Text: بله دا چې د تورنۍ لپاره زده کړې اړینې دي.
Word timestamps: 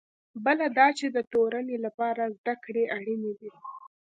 بله 0.45 0.65
دا 0.77 0.87
چې 0.97 1.05
د 1.15 1.17
تورنۍ 1.31 1.77
لپاره 1.85 2.23
زده 2.37 2.53
کړې 2.63 2.83
اړینې 2.97 3.33
دي. 3.39 3.51